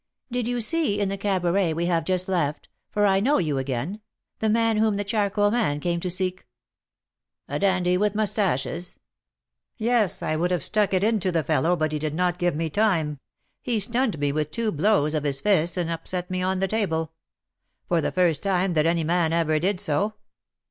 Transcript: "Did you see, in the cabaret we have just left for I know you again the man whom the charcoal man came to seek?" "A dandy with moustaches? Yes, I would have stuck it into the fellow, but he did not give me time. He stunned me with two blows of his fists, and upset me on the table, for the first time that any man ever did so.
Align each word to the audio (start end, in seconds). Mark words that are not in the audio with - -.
"Did 0.31 0.47
you 0.47 0.61
see, 0.61 0.99
in 0.99 1.09
the 1.09 1.17
cabaret 1.19 1.75
we 1.75 1.85
have 1.85 2.05
just 2.05 2.27
left 2.27 2.69
for 2.89 3.05
I 3.05 3.19
know 3.19 3.37
you 3.37 3.59
again 3.59 4.01
the 4.39 4.49
man 4.49 4.77
whom 4.77 4.97
the 4.97 5.03
charcoal 5.03 5.51
man 5.51 5.79
came 5.79 5.99
to 5.99 6.09
seek?" 6.09 6.47
"A 7.47 7.59
dandy 7.59 7.97
with 7.97 8.15
moustaches? 8.15 8.97
Yes, 9.77 10.23
I 10.23 10.35
would 10.37 10.49
have 10.49 10.63
stuck 10.63 10.95
it 10.95 11.03
into 11.03 11.31
the 11.31 11.43
fellow, 11.43 11.75
but 11.75 11.91
he 11.91 11.99
did 11.99 12.15
not 12.15 12.39
give 12.39 12.55
me 12.55 12.67
time. 12.67 13.19
He 13.61 13.79
stunned 13.79 14.17
me 14.17 14.31
with 14.31 14.49
two 14.49 14.71
blows 14.71 15.13
of 15.13 15.23
his 15.23 15.39
fists, 15.39 15.77
and 15.77 15.91
upset 15.91 16.31
me 16.31 16.41
on 16.41 16.57
the 16.57 16.67
table, 16.67 17.13
for 17.87 18.01
the 18.01 18.11
first 18.11 18.41
time 18.41 18.73
that 18.73 18.87
any 18.87 19.03
man 19.03 19.31
ever 19.33 19.59
did 19.59 19.79
so. 19.79 20.15